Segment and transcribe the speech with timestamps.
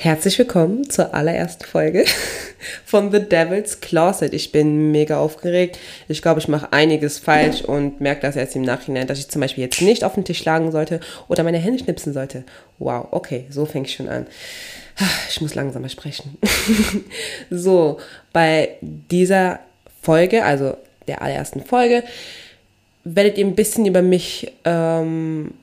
[0.00, 2.04] Herzlich willkommen zur allerersten Folge
[2.84, 4.32] von The Devil's Closet.
[4.32, 5.76] Ich bin mega aufgeregt.
[6.06, 9.40] Ich glaube, ich mache einiges falsch und merke das erst im Nachhinein, dass ich zum
[9.40, 12.44] Beispiel jetzt nicht auf den Tisch schlagen sollte oder meine Hände schnipsen sollte.
[12.78, 14.28] Wow, okay, so fängt ich schon an.
[15.30, 16.38] Ich muss langsamer sprechen.
[17.50, 17.98] so,
[18.32, 19.58] bei dieser
[20.00, 20.76] Folge, also
[21.08, 22.04] der allerersten Folge,
[23.02, 25.54] werdet ihr ein bisschen über mich ähm,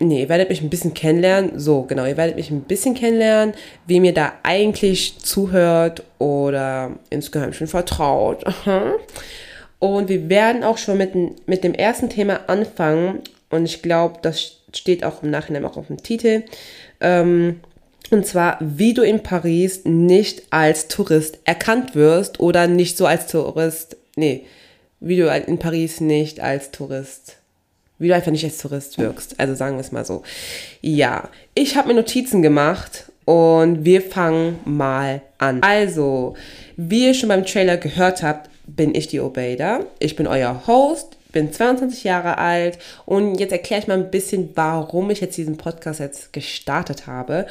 [0.00, 1.58] nee, ihr werdet mich ein bisschen kennenlernen.
[1.58, 3.54] So, genau, ihr werdet mich ein bisschen kennenlernen,
[3.86, 8.44] wie mir da eigentlich zuhört oder insgeheim schon vertraut.
[9.78, 11.14] Und wir werden auch schon mit,
[11.46, 13.20] mit dem ersten Thema anfangen.
[13.50, 16.42] Und ich glaube, das steht auch im Nachhinein auch auf dem Titel.
[17.00, 17.60] Ähm,
[18.10, 23.28] und zwar, wie du in Paris nicht als Tourist erkannt wirst oder nicht so als
[23.28, 24.44] Tourist, nee,
[24.98, 27.39] wie du in Paris nicht als Tourist
[28.00, 29.38] wie du einfach nicht als Tourist wirkst.
[29.38, 30.22] Also sagen wir es mal so.
[30.80, 35.62] Ja, ich habe mir Notizen gemacht und wir fangen mal an.
[35.62, 36.34] Also,
[36.76, 39.80] wie ihr schon beim Trailer gehört habt, bin ich die Obeida.
[39.98, 44.50] Ich bin euer Host, bin 22 Jahre alt und jetzt erkläre ich mal ein bisschen,
[44.54, 47.46] warum ich jetzt diesen Podcast jetzt gestartet habe.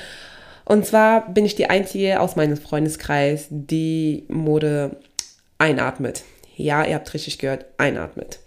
[0.65, 4.97] Und zwar bin ich die einzige aus meinem Freundeskreis, die Mode
[5.59, 6.23] einatmet.
[6.55, 8.39] Ja, ihr habt richtig gehört, einatmet.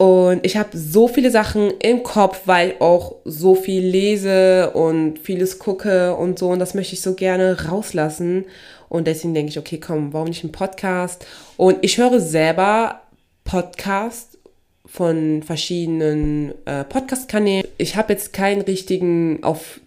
[0.00, 5.18] Und ich habe so viele Sachen im Kopf, weil ich auch so viel lese und
[5.18, 6.48] vieles gucke und so.
[6.48, 8.46] Und das möchte ich so gerne rauslassen.
[8.88, 11.26] Und deswegen denke ich, okay, komm, warum nicht ein Podcast?
[11.58, 13.02] Und ich höre selber
[13.44, 14.38] Podcasts
[14.86, 17.68] von verschiedenen äh, Podcast-Kanälen.
[17.76, 19.80] Ich habe jetzt keinen richtigen auf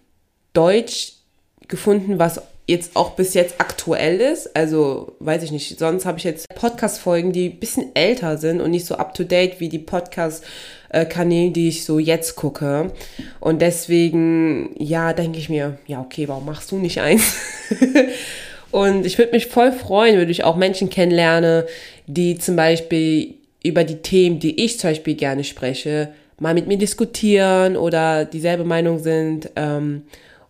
[0.52, 1.14] Deutsch
[1.66, 4.56] gefunden, was jetzt auch bis jetzt aktuell ist.
[4.56, 5.78] Also weiß ich nicht.
[5.78, 9.68] Sonst habe ich jetzt Podcast-Folgen, die ein bisschen älter sind und nicht so up-to-date wie
[9.68, 12.92] die Podcast-Kanäle, die ich so jetzt gucke.
[13.40, 17.34] Und deswegen, ja, denke ich mir, ja, okay, warum machst du nicht eins?
[18.70, 21.66] und ich würde mich voll freuen, würde ich auch Menschen kennenlerne,
[22.06, 26.78] die zum Beispiel über die Themen, die ich zum Beispiel gerne spreche, mal mit mir
[26.78, 29.50] diskutieren oder dieselbe Meinung sind.
[29.56, 30.02] Ähm,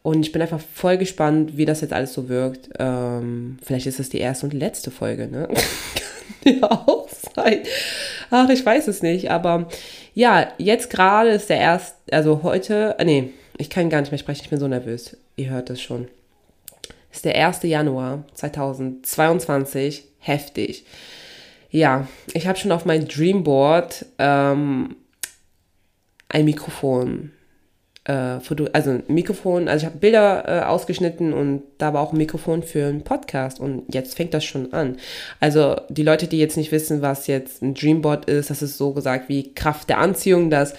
[0.04, 2.68] und ich bin einfach voll gespannt, wie das jetzt alles so wirkt.
[2.78, 5.48] Ähm, vielleicht ist es die erste und letzte Folge, ne?
[6.44, 7.60] Kann ja auch sein.
[8.28, 9.30] Ach, ich weiß es nicht.
[9.30, 9.66] Aber
[10.12, 14.18] ja, jetzt gerade ist der erste, also heute, äh, nee, ich kann gar nicht mehr
[14.18, 15.16] sprechen, ich bin so nervös.
[15.36, 16.08] Ihr hört es schon.
[17.10, 17.62] Ist der 1.
[17.62, 20.04] Januar 2022.
[20.18, 20.84] Heftig.
[21.70, 24.96] Ja, ich habe schon auf mein Dreamboard ähm,
[26.28, 27.32] ein Mikrofon
[28.04, 32.12] äh, Foto, also ein Mikrofon, also ich habe Bilder äh, ausgeschnitten und da war auch
[32.12, 34.96] ein Mikrofon für einen Podcast und jetzt fängt das schon an.
[35.40, 38.92] Also die Leute, die jetzt nicht wissen, was jetzt ein Dreamboard ist, das ist so
[38.92, 40.74] gesagt wie Kraft der Anziehung, dass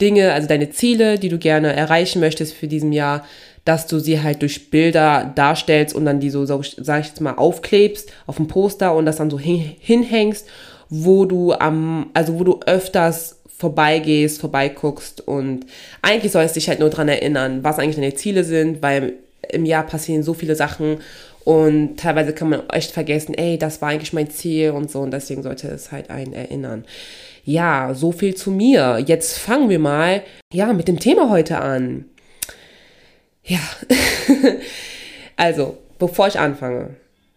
[0.00, 3.24] Dinge, also deine Ziele, die du gerne erreichen möchtest für diesem Jahr,
[3.66, 7.20] dass du sie halt durch Bilder darstellst und dann die so, so sag ich jetzt
[7.20, 10.46] mal, aufklebst auf dem Poster und das dann so hin, hinhängst,
[10.88, 15.66] wo du am, also wo du öfters vorbeigehst, vorbeiguckst und
[16.00, 19.12] eigentlich sollst du dich halt nur daran erinnern, was eigentlich deine Ziele sind, weil
[19.50, 20.96] im Jahr passieren so viele Sachen
[21.44, 25.10] und teilweise kann man echt vergessen, ey, das war eigentlich mein Ziel und so und
[25.10, 26.86] deswegen sollte es halt einen erinnern.
[27.44, 29.02] Ja, so viel zu mir.
[29.06, 30.22] Jetzt fangen wir mal,
[30.54, 32.06] ja, mit dem Thema heute an.
[33.44, 33.60] Ja,
[35.36, 36.96] also, bevor ich anfange,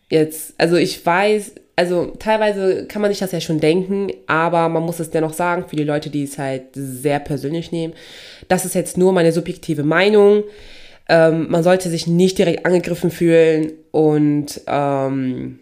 [0.10, 4.84] jetzt, also ich weiß, also teilweise kann man sich das ja schon denken, aber man
[4.84, 7.94] muss es dennoch sagen, für die Leute, die es halt sehr persönlich nehmen.
[8.48, 10.44] Das ist jetzt nur meine subjektive Meinung.
[11.10, 15.60] Ähm, man sollte sich nicht direkt angegriffen fühlen und ähm,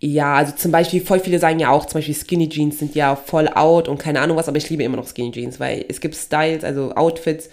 [0.00, 3.16] ja, also zum Beispiel, voll viele sagen ja auch, zum Beispiel Skinny Jeans sind ja
[3.16, 6.00] voll out und keine Ahnung was, aber ich liebe immer noch Skinny Jeans, weil es
[6.00, 7.48] gibt Styles, also Outfits,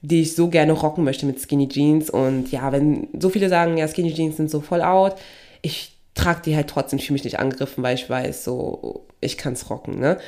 [0.00, 3.76] die ich so gerne rocken möchte mit Skinny Jeans und ja, wenn so viele sagen,
[3.76, 5.16] ja, Skinny Jeans sind so voll out,
[5.62, 9.36] ich trage die halt trotzdem, ich fühle mich nicht angegriffen, weil ich weiß, so, ich
[9.36, 10.18] kann es rocken, ne?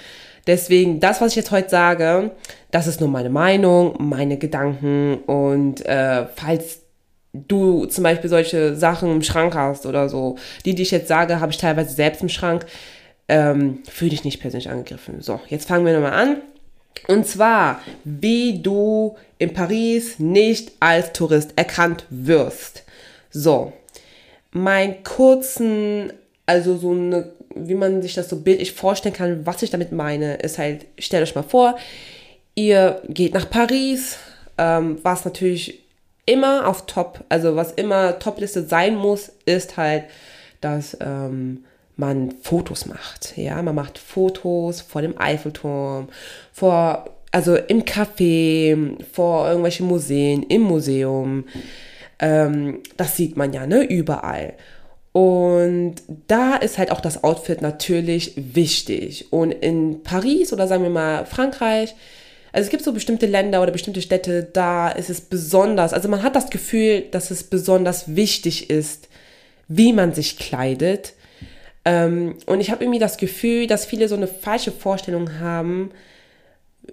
[0.47, 2.31] Deswegen, das, was ich jetzt heute sage,
[2.71, 6.83] das ist nur meine Meinung, meine Gedanken und äh, falls
[7.33, 11.41] du zum Beispiel solche Sachen im Schrank hast oder so, die, die ich jetzt sage,
[11.41, 12.65] habe ich teilweise selbst im Schrank,
[13.29, 15.21] ähm, fühle dich nicht persönlich angegriffen.
[15.21, 16.37] So, jetzt fangen wir nochmal an.
[17.09, 22.85] Und zwar, wie du in Paris nicht als Tourist erkannt wirst.
[23.31, 23.73] So,
[24.57, 26.13] meinen kurzen,
[26.47, 30.37] also so eine, wie man sich das so bildlich vorstellen kann, was ich damit meine,
[30.37, 31.77] ist halt, stellt euch mal vor,
[32.55, 34.19] ihr geht nach Paris,
[34.57, 35.83] ähm, was natürlich
[36.25, 40.05] immer auf Top, also was immer Topliste sein muss, ist halt,
[40.61, 41.65] dass ähm,
[41.97, 43.37] man Fotos macht.
[43.37, 46.09] Ja, man macht Fotos vor dem Eiffelturm,
[46.53, 51.45] vor, also im Café, vor irgendwelchen Museen, im Museum
[52.19, 54.55] Ähm, das sieht man ja, ne, überall.
[55.13, 55.95] Und
[56.29, 59.33] da ist halt auch das Outfit natürlich wichtig.
[59.33, 61.95] Und in Paris oder sagen wir mal Frankreich,
[62.53, 66.23] also es gibt so bestimmte Länder oder bestimmte Städte, da ist es besonders, also man
[66.23, 69.09] hat das Gefühl, dass es besonders wichtig ist,
[69.69, 71.15] wie man sich kleidet.
[71.85, 75.91] Ähm, und ich habe irgendwie das Gefühl, dass viele so eine falsche Vorstellung haben,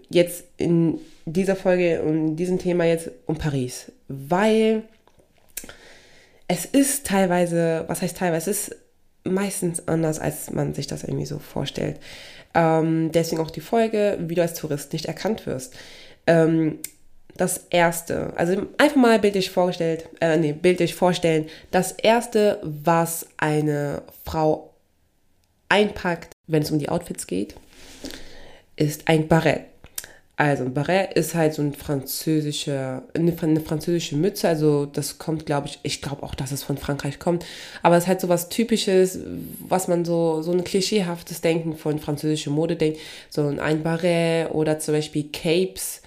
[0.09, 3.91] jetzt in dieser Folge und diesem Thema jetzt um Paris.
[4.07, 4.83] Weil
[6.47, 8.75] es ist teilweise, was heißt teilweise, es ist
[9.23, 11.99] meistens anders, als man sich das irgendwie so vorstellt.
[12.53, 15.73] Ähm, deswegen auch die Folge, wie du als Tourist nicht erkannt wirst.
[16.27, 16.79] Ähm,
[17.35, 24.03] das erste, also einfach mal bildlich vorgestellt, äh, nee, bildlich vorstellen, das erste, was eine
[24.23, 24.73] Frau
[25.69, 27.55] einpackt, wenn es um die Outfits geht,
[28.75, 29.65] ist ein Barett.
[30.35, 35.45] Also ein Barret ist halt so ein französischer, eine, eine französische Mütze, also das kommt,
[35.45, 37.45] glaube ich, ich glaube auch, dass es von Frankreich kommt,
[37.83, 39.19] aber es ist halt so was Typisches,
[39.59, 42.99] was man so, so ein klischeehaftes Denken von französischer Mode denkt,
[43.29, 46.01] so ein Barret oder zum Beispiel Capes,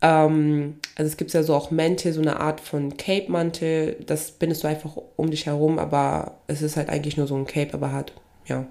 [0.00, 4.64] ähm, also es gibt ja so auch Mäntel, so eine Art von Cape-Mantel, das bindest
[4.64, 7.92] du einfach um dich herum, aber es ist halt eigentlich nur so ein Cape, aber
[7.92, 8.12] hat,
[8.46, 8.66] ja,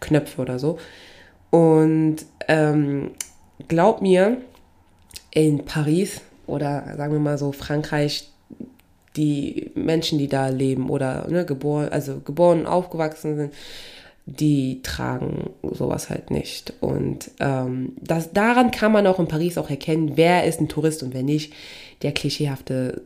[0.00, 0.78] Knöpfe oder so.
[1.50, 2.16] Und
[2.48, 3.12] ähm,
[3.68, 4.38] glaub mir,
[5.32, 8.28] in Paris oder sagen wir mal so Frankreich,
[9.16, 13.54] die Menschen, die da leben oder ne, geboren, also geboren und aufgewachsen sind,
[14.24, 16.72] die tragen sowas halt nicht.
[16.80, 21.02] Und ähm, das, daran kann man auch in Paris auch erkennen, wer ist ein Tourist
[21.02, 21.52] und wer nicht,
[22.02, 23.02] der klischeehafte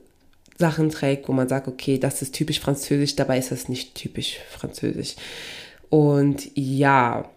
[0.58, 4.38] Sachen trägt, wo man sagt, okay, das ist typisch französisch, dabei ist das nicht typisch
[4.50, 5.16] französisch.
[5.90, 7.28] Und ja,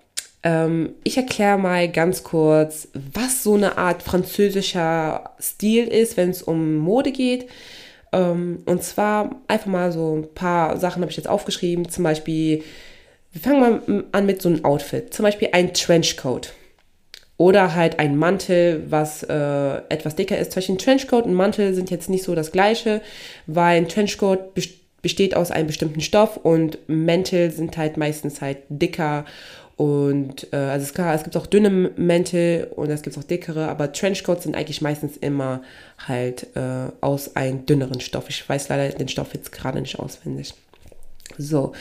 [0.43, 6.41] ähm, ich erkläre mal ganz kurz, was so eine Art französischer Stil ist, wenn es
[6.41, 7.47] um Mode geht.
[8.11, 11.89] Ähm, und zwar einfach mal so ein paar Sachen habe ich jetzt aufgeschrieben.
[11.89, 12.63] Zum Beispiel,
[13.31, 15.13] wir fangen mal an mit so einem Outfit.
[15.13, 16.53] Zum Beispiel ein Trenchcoat.
[17.37, 20.57] Oder halt ein Mantel, was äh, etwas dicker ist.
[20.57, 23.01] Ein Trenchcoat und Mantel sind jetzt nicht so das gleiche,
[23.47, 24.53] weil ein Trenchcoat
[25.01, 29.25] besteht aus einem bestimmten Stoff und Mäntel sind halt meistens halt dicker
[29.79, 33.69] und äh, also es, klar, es gibt auch dünne Mäntel und es gibt auch dickere,
[33.69, 35.61] aber Trenchcoats sind eigentlich meistens immer
[36.05, 38.25] halt äh, aus einem dünneren Stoff.
[38.27, 40.53] Ich weiß leider den Stoff jetzt gerade nicht auswendig.
[41.37, 41.71] So,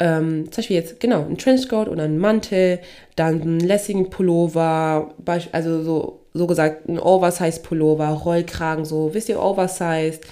[0.00, 2.80] ähm, zum Beispiel jetzt, genau, ein Trenchcoat oder ein Mantel,
[3.14, 5.14] dann einen lässigen Pullover,
[5.52, 10.24] also so, so gesagt, ein Oversize-Pullover, Rollkragen, so, wisst ihr, Oversized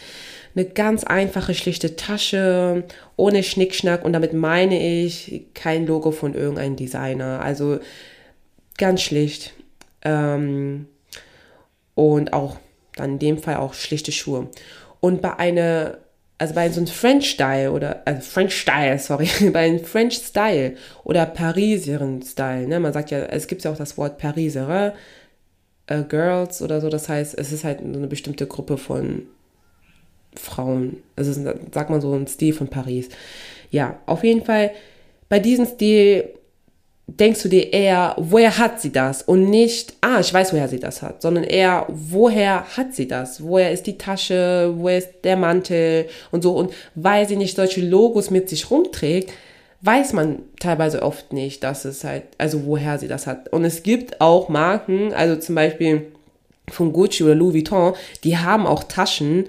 [0.57, 2.85] eine ganz einfache, schlichte Tasche,
[3.17, 4.05] ohne Schnickschnack.
[4.05, 7.41] Und damit meine ich kein Logo von irgendeinem Designer.
[7.43, 7.79] Also
[8.79, 9.53] ganz schlicht.
[10.03, 10.87] Ähm,
[11.95, 12.57] und auch
[12.95, 14.49] dann in dem Fall auch schlichte Schuhe.
[15.01, 15.99] Und bei einer,
[16.39, 20.77] also bei so einem French Style oder, also French Style, sorry, bei einem French Style
[21.05, 24.95] oder Pariseren Style, ne, man sagt ja, es gibt ja auch das Wort Parisere,
[25.87, 29.27] äh, Girls oder so, das heißt, es ist halt so eine bestimmte Gruppe von
[30.39, 31.03] Frauen.
[31.17, 31.33] Also
[31.73, 33.09] sag mal so ein Stil von Paris.
[33.71, 34.71] Ja, auf jeden Fall,
[35.29, 36.31] bei diesem Stil
[37.09, 39.23] denkst du dir eher, woher hat sie das?
[39.23, 43.43] Und nicht, ah, ich weiß, woher sie das hat, sondern eher, woher hat sie das?
[43.43, 44.73] Woher ist die Tasche?
[44.77, 46.07] Woher ist der Mantel?
[46.33, 46.53] Und so.
[46.53, 49.33] Und weil sie nicht solche Logos mit sich rumträgt,
[49.83, 53.53] weiß man teilweise oft nicht, dass es halt, also woher sie das hat.
[53.53, 56.09] Und es gibt auch Marken, also zum Beispiel
[56.69, 59.47] von Gucci oder Louis Vuitton, die haben auch Taschen,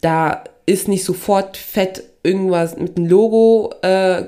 [0.00, 4.24] da ist nicht sofort fett irgendwas mit einem Logo äh,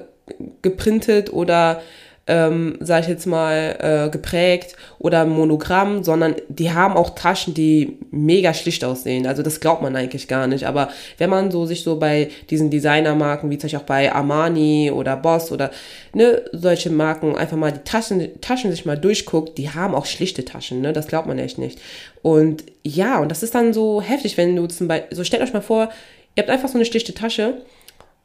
[0.62, 1.83] geprintet oder
[2.29, 7.99] ähm, sag ich jetzt mal, äh, geprägt oder Monogramm, sondern die haben auch Taschen, die
[8.12, 9.26] mega schlicht aussehen.
[9.26, 10.64] Also das glaubt man eigentlich gar nicht.
[10.67, 14.93] Aber wenn man so sich so bei diesen Designermarken, wie zum Beispiel auch bei Armani
[14.93, 15.73] oder Boss oder
[16.14, 20.45] ne, solche Marken einfach mal die Taschen, Taschen sich mal durchguckt, die haben auch schlichte
[20.45, 20.93] Taschen, ne?
[20.93, 21.81] Das glaubt man echt nicht.
[22.23, 25.52] Und ja, und das ist dann so heftig, wenn du zum Beispiel, so stellt euch
[25.52, 25.91] mal vor,
[26.37, 27.55] ihr habt einfach so eine schlichte Tasche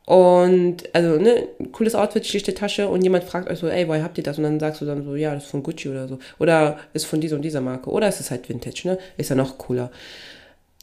[0.07, 4.17] und also, ne, cooles Outfit, schlichte Tasche und jemand fragt euch so, ey, woher habt
[4.17, 4.37] ihr das?
[4.37, 6.17] Und dann sagst du dann so, ja, das ist von Gucci oder so.
[6.39, 7.89] Oder ist von dieser und dieser Marke.
[7.89, 8.97] Oder ist es halt Vintage, ne?
[9.17, 9.91] Ist ja noch cooler.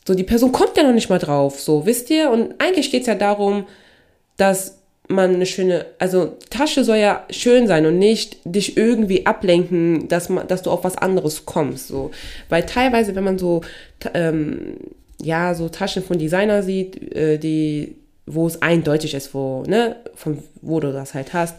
[0.06, 2.30] So, die Person kommt ja noch nicht mal drauf, so, wisst ihr?
[2.30, 3.64] Und eigentlich geht es ja darum,
[4.36, 4.76] dass
[5.08, 10.28] man eine schöne, also Tasche soll ja schön sein und nicht dich irgendwie ablenken, dass
[10.28, 12.10] man, dass du auf was anderes kommst, so.
[12.50, 13.62] Weil teilweise, wenn man so,
[14.12, 14.76] ähm,
[15.22, 20.42] ja, so Taschen von Designer sieht, äh, die wo es eindeutig ist, wo, ne, von
[20.62, 21.56] wo du das halt hast.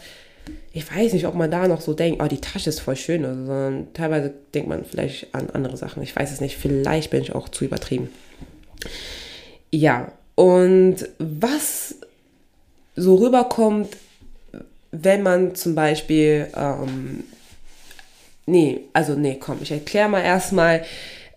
[0.74, 3.26] Ich weiß nicht, ob man da noch so denkt, oh, die Tasche ist voll schön,
[3.26, 6.04] also, sondern teilweise denkt man vielleicht an andere Sachen.
[6.04, 8.10] Ich weiß es nicht, vielleicht bin ich auch zu übertrieben.
[9.72, 11.96] Ja, Und was
[12.96, 13.98] so rüberkommt,
[14.92, 17.24] wenn man zum Beispiel, ähm,
[18.46, 20.84] nee, also nee, komm, ich erkläre mal erstmal,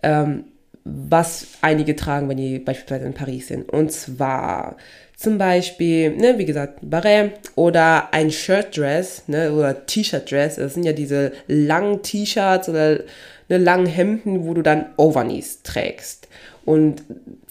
[0.03, 0.45] ähm,
[0.85, 3.69] was einige tragen, wenn die beispielsweise in Paris sind.
[3.71, 4.77] Und zwar
[5.19, 10.57] zum Beispiel, ne, wie gesagt, Barret oder ein Shirt-Dress ne, oder T-Shirt-Dress.
[10.57, 13.01] Das sind ja diese langen T-Shirts oder
[13.49, 16.29] ne, langen Hemden, wo du dann Overknees trägst.
[16.65, 17.03] Und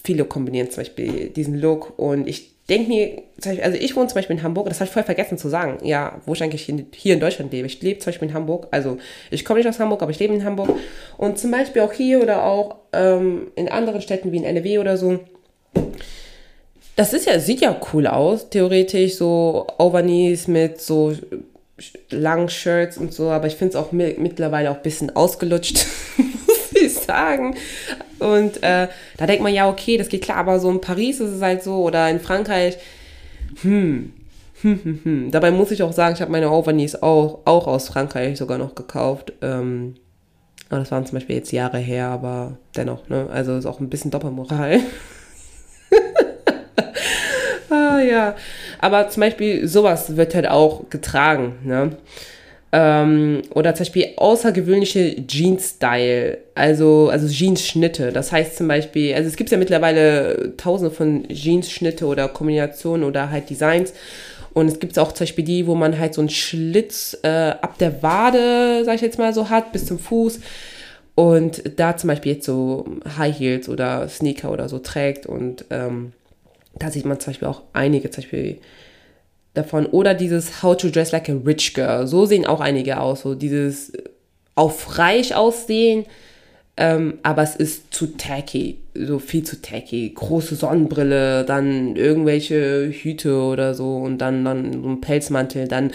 [0.02, 1.98] viele kombinieren zum Beispiel diesen Look.
[1.98, 3.22] Und ich denke mir,
[3.62, 6.22] also ich wohne zum Beispiel in Hamburg, das habe ich voll vergessen zu sagen, ja,
[6.24, 7.66] wo ich eigentlich hier in Deutschland lebe.
[7.66, 8.96] Ich lebe zum Beispiel in Hamburg, also
[9.30, 10.70] ich komme nicht aus Hamburg, aber ich lebe in Hamburg.
[11.18, 14.96] Und zum Beispiel auch hier oder auch ähm, in anderen Städten wie in NRW oder
[14.96, 15.20] so
[16.98, 21.12] das ist ja, sieht ja cool aus, theoretisch, so Overknees mit so
[22.10, 25.86] langen Shirts und so, aber ich finde es auch mittlerweile auch ein bisschen ausgelutscht,
[26.16, 27.54] muss ich sagen.
[28.18, 31.30] Und äh, da denkt man ja, okay, das geht klar, aber so in Paris ist
[31.30, 32.78] es halt so oder in Frankreich,
[33.62, 34.12] hm,
[34.62, 35.30] hm, hm, hm.
[35.30, 38.74] Dabei muss ich auch sagen, ich habe meine Overknees auch, auch aus Frankreich sogar noch
[38.74, 39.34] gekauft.
[39.40, 39.94] Ähm,
[40.68, 43.28] aber das waren zum Beispiel jetzt Jahre her, aber dennoch, ne?
[43.32, 44.80] Also ist auch ein bisschen Doppelmoral.
[48.00, 48.36] Ja.
[48.78, 51.96] Aber zum Beispiel sowas wird halt auch getragen, ne?
[52.70, 58.12] Ähm, oder zum Beispiel außergewöhnliche Jeans-Style, also, also Jeans-Schnitte.
[58.12, 63.30] Das heißt zum Beispiel, also es gibt ja mittlerweile tausende von Jeans-Schnitte oder Kombinationen oder
[63.30, 63.94] halt Designs.
[64.52, 67.78] Und es gibt auch zum Beispiel die, wo man halt so einen Schlitz äh, ab
[67.78, 70.40] der Wade, sag ich jetzt mal so, hat, bis zum Fuß.
[71.14, 72.84] Und da zum Beispiel jetzt so
[73.16, 76.12] High Heels oder Sneaker oder so trägt und ähm,
[76.78, 78.58] da sieht man zum Beispiel auch einige zum Beispiel
[79.54, 79.86] davon.
[79.86, 82.06] Oder dieses How to Dress Like a Rich Girl.
[82.06, 83.22] So sehen auch einige aus.
[83.22, 83.92] So dieses
[84.54, 86.04] auf reich aussehen,
[86.76, 88.78] ähm, aber es ist zu tacky.
[88.94, 90.10] So viel zu tacky.
[90.14, 95.92] Große Sonnenbrille, dann irgendwelche Hüte oder so und dann, dann so ein Pelzmantel, dann,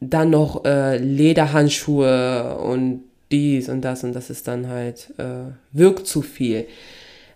[0.00, 3.02] dann noch äh, Lederhandschuhe und
[3.32, 6.66] dies und das und das ist dann halt, äh, wirkt zu viel.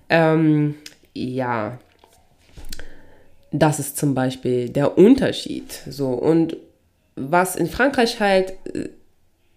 [0.09, 0.75] Ähm,
[1.15, 1.79] ja,
[3.53, 5.81] das ist zum Beispiel der Unterschied.
[5.89, 6.57] So, und
[7.15, 8.89] was in Frankreich halt äh,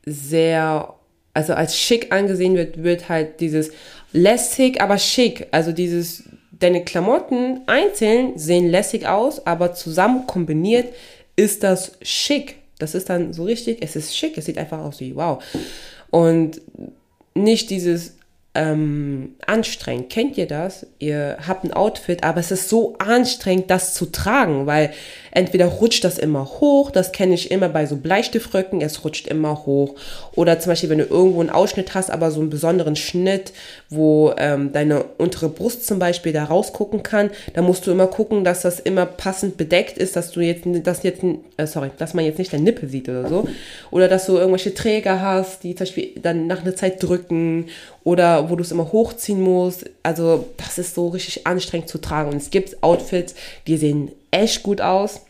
[0.06, 0.94] sehr,
[1.34, 3.72] also als schick angesehen wird, wird halt dieses
[4.14, 5.48] lässig, aber schick.
[5.52, 10.94] Also dieses, deine Klamotten einzeln sehen lässig aus, aber zusammen kombiniert
[11.36, 12.56] ist das schick.
[12.80, 15.44] Das ist dann so richtig, es ist schick, es sieht einfach aus wie wow.
[16.10, 16.62] Und
[17.36, 18.19] nicht dieses
[18.60, 20.10] ähm, anstrengend.
[20.10, 20.86] Kennt ihr das?
[21.00, 24.92] Ihr habt ein Outfit, aber es ist so anstrengend, das zu tragen, weil
[25.32, 29.66] entweder rutscht das immer hoch, das kenne ich immer bei so Bleistiftröcken, es rutscht immer
[29.66, 29.96] hoch.
[30.34, 33.54] Oder zum Beispiel, wenn du irgendwo einen Ausschnitt hast, aber so einen besonderen Schnitt,
[33.90, 38.44] wo ähm, deine untere Brust zum Beispiel da rausgucken kann, dann musst du immer gucken,
[38.44, 41.24] dass das immer passend bedeckt ist, dass du jetzt, dass jetzt,
[41.58, 43.48] äh, sorry, dass man jetzt nicht deine Nippel sieht oder so.
[43.92, 47.68] Oder dass du irgendwelche Träger hast, die zum Beispiel dann nach einer Zeit drücken
[48.04, 49.90] oder wo du es immer hochziehen musst.
[50.04, 52.32] Also das ist so richtig anstrengend zu tragen.
[52.32, 53.36] Und es gibt Outfits,
[53.68, 55.22] die sehen echt gut aus,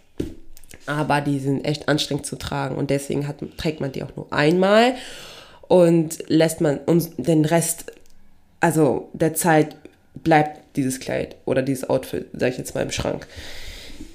[0.86, 4.32] aber die sind echt anstrengend zu tragen und deswegen hat, trägt man die auch nur
[4.32, 4.96] einmal
[5.68, 7.92] und lässt man uns den Rest,
[8.60, 9.76] also der Zeit
[10.16, 13.28] bleibt dieses Kleid oder dieses Outfit, sag ich jetzt mal im Schrank.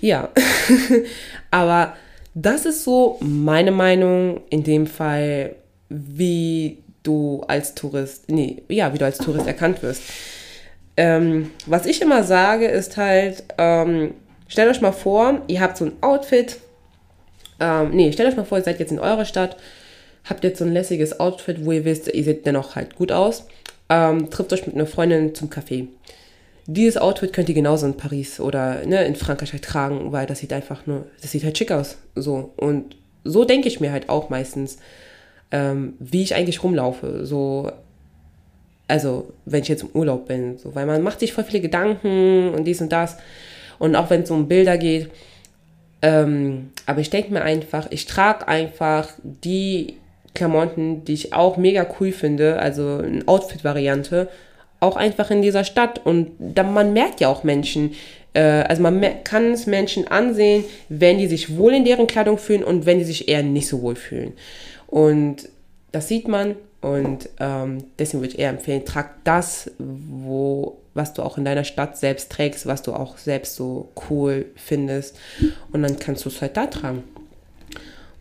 [0.00, 0.31] Ja,
[1.50, 1.95] aber
[2.35, 5.55] das ist so meine Meinung in dem Fall,
[5.88, 10.03] wie du als Tourist, nee, ja, wie du als Tourist erkannt wirst.
[10.97, 14.14] Ähm, was ich immer sage, ist halt, ähm,
[14.54, 16.58] stellt euch mal vor, ihr habt so ein Outfit.
[17.58, 19.56] Ähm, nee, stellt euch mal vor, ihr seid jetzt in eurer Stadt,
[20.23, 23.49] habt jetzt so ein lässiges Outfit, wo ihr wisst, ihr seht dennoch halt gut aus.
[23.88, 25.88] Ähm, trifft euch mit einer Freundin zum Café.
[26.66, 30.38] Dieses Outfit könnt ihr genauso in Paris oder ne, in Frankreich halt tragen, weil das
[30.38, 31.99] sieht einfach nur, das sieht halt schick aus.
[32.14, 32.52] So.
[32.56, 32.94] Und
[33.25, 34.78] so denke ich mir halt auch meistens,
[35.50, 37.26] ähm, wie ich eigentlich rumlaufe.
[37.26, 37.73] So,
[38.87, 42.54] also, wenn ich jetzt im Urlaub bin, so, weil man macht sich voll viele Gedanken
[42.54, 43.16] und dies und das.
[43.78, 45.11] Und auch wenn es um Bilder geht.
[46.02, 49.95] Ähm, aber ich denke mir einfach, ich trage einfach die
[50.35, 54.28] Klamotten, die ich auch mega cool finde, also eine Outfit-Variante,
[54.81, 56.04] auch einfach in dieser Stadt.
[56.04, 57.93] Und dann, man merkt ja auch Menschen,
[58.35, 62.64] äh, also man kann es Menschen ansehen, wenn die sich wohl in deren Kleidung fühlen
[62.64, 64.35] und wenn die sich eher nicht so wohl fühlen.
[64.87, 65.49] Und
[65.93, 71.22] das sieht man und ähm, deswegen würde ich eher empfehlen, trag das, wo, was du
[71.22, 75.16] auch in deiner Stadt selbst trägst, was du auch selbst so cool findest.
[75.72, 77.02] Und dann kannst du es halt da tragen.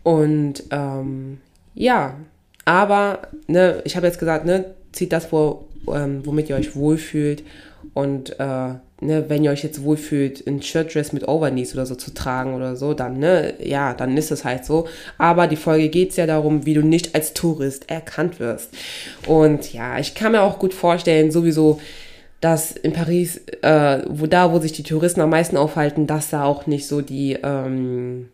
[0.02, 1.38] Und ähm,
[1.74, 2.16] ja,
[2.64, 7.42] aber ne, ich habe jetzt gesagt, ne, zieht das, wo, ähm, womit ihr euch wohlfühlt.
[7.94, 12.12] Und äh, ne, wenn ihr euch jetzt wohlfühlt, ein Shirtdress mit Overknees oder so zu
[12.12, 14.86] tragen oder so, dann, ne, ja, dann ist es halt so.
[15.18, 18.70] Aber die Folge geht es ja darum, wie du nicht als Tourist erkannt wirst.
[19.26, 21.80] Und ja, ich kann mir auch gut vorstellen, sowieso,
[22.44, 26.44] dass in Paris, äh, wo da, wo sich die Touristen am meisten aufhalten, dass da
[26.44, 28.28] auch nicht so die, ähm,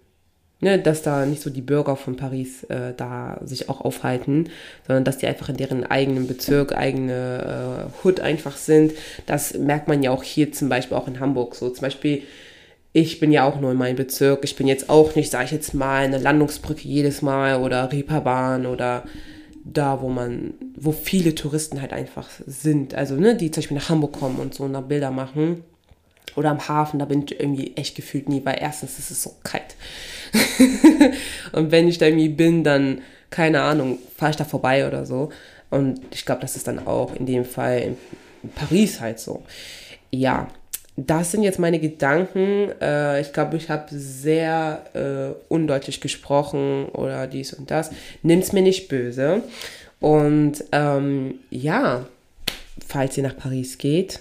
[0.58, 4.48] ne, dass da nicht so die Bürger von Paris äh, da sich auch aufhalten,
[4.84, 8.94] sondern dass die einfach in deren eigenen Bezirk, eigene äh, Hood einfach sind.
[9.26, 11.70] Das merkt man ja auch hier zum Beispiel auch in Hamburg so.
[11.70, 12.22] Zum Beispiel,
[12.92, 14.40] ich bin ja auch nur in meinem Bezirk.
[14.42, 18.66] Ich bin jetzt auch nicht, sage ich jetzt mal, eine Landungsbrücke jedes Mal oder Reeperbahn
[18.66, 19.04] oder
[19.64, 22.94] da, wo man, wo viele Touristen halt einfach sind.
[22.94, 25.64] Also, ne, die zum Beispiel nach Hamburg kommen und so nach Bilder machen.
[26.36, 29.34] Oder am Hafen, da bin ich irgendwie echt gefühlt nie, weil erstens ist es so
[29.42, 29.74] kalt.
[31.52, 33.00] und wenn ich da irgendwie bin, dann,
[33.30, 35.30] keine Ahnung, fahre ich da vorbei oder so.
[35.70, 37.96] Und ich glaube, das ist dann auch in dem Fall
[38.42, 39.42] in Paris halt so.
[40.10, 40.48] Ja,
[41.06, 42.70] das sind jetzt meine Gedanken.
[42.80, 47.90] Äh, ich glaube, ich habe sehr äh, undeutlich gesprochen oder dies und das.
[48.22, 49.42] Nimm's mir nicht böse.
[50.00, 52.06] Und ähm, ja,
[52.86, 54.20] falls ihr nach Paris geht,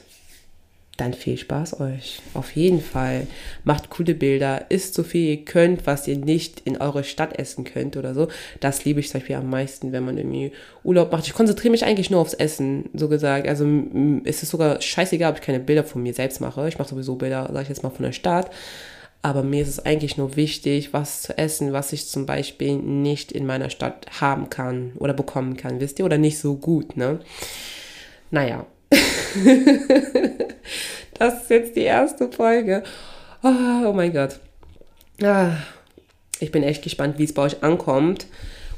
[0.99, 2.21] dann viel Spaß euch.
[2.33, 3.27] Auf jeden Fall.
[3.63, 7.63] Macht coole Bilder, isst so viel ihr könnt, was ihr nicht in eure Stadt essen
[7.63, 8.27] könnt oder so.
[8.59, 10.51] Das liebe ich zum Beispiel am meisten, wenn man irgendwie
[10.83, 11.27] Urlaub macht.
[11.27, 13.47] Ich konzentriere mich eigentlich nur aufs Essen, so gesagt.
[13.47, 13.65] Also
[14.23, 16.67] ist es sogar scheißegal, ob ich keine Bilder von mir selbst mache.
[16.67, 18.51] Ich mache sowieso Bilder, sage ich jetzt mal, von der Stadt.
[19.21, 23.33] Aber mir ist es eigentlich nur wichtig, was zu essen, was ich zum Beispiel nicht
[23.33, 26.05] in meiner Stadt haben kann oder bekommen kann, wisst ihr?
[26.05, 27.19] Oder nicht so gut, ne?
[28.31, 28.65] Naja,
[31.19, 32.83] das ist jetzt die erste Folge.
[33.43, 34.39] Oh, oh mein Gott.
[35.21, 35.51] Ah,
[36.39, 38.27] ich bin echt gespannt, wie es bei euch ankommt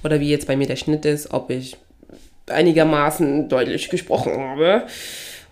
[0.03, 1.77] oder wie jetzt bei mir der Schnitt ist, ob ich
[2.47, 4.85] einigermaßen deutlich gesprochen habe.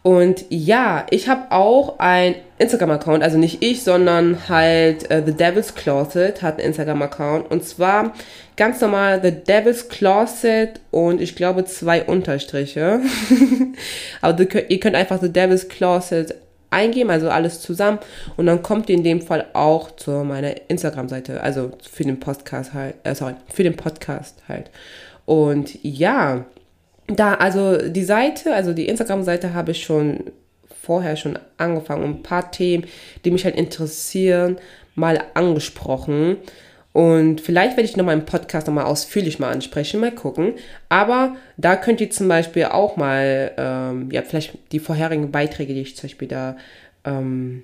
[0.09, 5.75] Und ja, ich habe auch ein Instagram-Account, also nicht ich, sondern halt uh, The Devil's
[5.75, 7.51] Closet hat einen Instagram-Account.
[7.51, 8.15] Und zwar
[8.57, 13.01] ganz normal The Devil's Closet und ich glaube zwei Unterstriche.
[14.21, 16.33] Aber ihr könnt einfach The Devil's Closet
[16.71, 17.99] eingeben, also alles zusammen.
[18.35, 22.73] Und dann kommt ihr in dem Fall auch zu meiner Instagram-Seite, also für den Podcast
[22.73, 24.71] halt, äh, sorry, für den Podcast halt.
[25.27, 26.45] Und ja,
[27.09, 30.31] da, also die Seite, also die Instagram-Seite habe ich schon
[30.81, 32.85] vorher schon angefangen und ein paar Themen,
[33.25, 34.57] die mich halt interessieren,
[34.95, 36.37] mal angesprochen.
[36.91, 40.53] Und vielleicht werde ich nochmal im Podcast nochmal ausführlich mal ansprechen, mal gucken.
[40.89, 45.81] Aber da könnt ihr zum Beispiel auch mal, ähm, ja, vielleicht die vorherigen Beiträge, die
[45.81, 46.57] ich zum Beispiel da
[47.05, 47.63] ähm,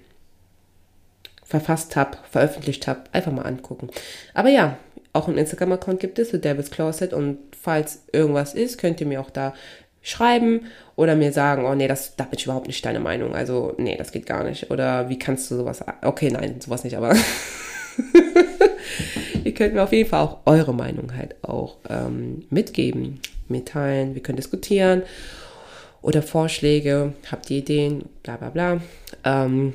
[1.43, 3.89] verfasst habe, veröffentlicht habe, einfach mal angucken.
[4.33, 4.77] Aber ja,
[5.15, 7.13] auch einen Instagram-Account gibt es, The Devil's Closet.
[7.13, 9.53] Und falls irgendwas ist, könnt ihr mir auch da
[10.01, 13.33] schreiben oder mir sagen, oh nee, das, da bin ich überhaupt nicht deine Meinung.
[13.33, 14.71] Also, nee, das geht gar nicht.
[14.71, 15.83] Oder wie kannst du sowas.
[16.03, 17.15] Okay, nein, sowas nicht, aber.
[19.43, 24.15] ihr könnt mir auf jeden Fall auch eure Meinung halt auch ähm, mitgeben, mitteilen.
[24.15, 25.03] Wir können diskutieren
[26.01, 27.13] oder Vorschläge.
[27.31, 28.09] Habt ihr Ideen?
[28.21, 28.81] Bla bla bla.
[29.23, 29.73] Ähm,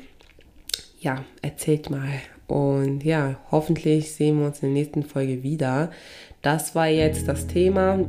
[1.01, 2.09] ja, erzählt mal
[2.51, 5.93] und ja, hoffentlich sehen wir uns in der nächsten Folge wieder.
[6.43, 7.99] Das war jetzt das Thema.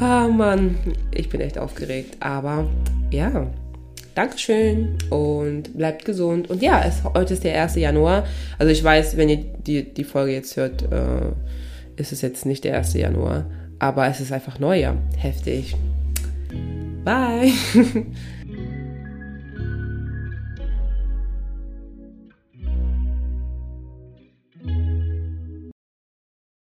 [0.00, 0.76] ah Mann,
[1.14, 2.16] ich bin echt aufgeregt.
[2.20, 2.66] Aber
[3.10, 3.50] ja,
[4.14, 6.48] Dankeschön und bleibt gesund.
[6.48, 7.76] Und ja, es, heute ist der 1.
[7.76, 8.24] Januar.
[8.58, 11.32] Also ich weiß, wenn ihr die, die Folge jetzt hört, äh,
[11.96, 12.94] ist es jetzt nicht der 1.
[12.94, 13.44] Januar.
[13.78, 14.96] Aber es ist einfach Neujahr.
[15.18, 15.76] Heftig.
[17.04, 17.52] Bye.